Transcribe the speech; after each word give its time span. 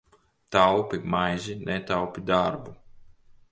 Taupi 0.49 0.99
maizi, 1.11 1.55
netaupi 1.67 2.21
darbu! 2.29 2.69